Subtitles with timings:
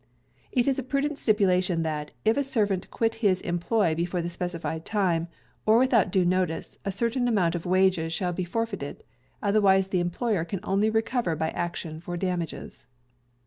[0.51, 4.83] It is a Prudent Stipulation that, if a servant quit his employ before the specified
[4.83, 5.27] time,
[5.63, 9.03] or without due notice, a certain amount of wages shall be forfeited;
[9.43, 12.87] otherwise the employer can only recover by action for damages.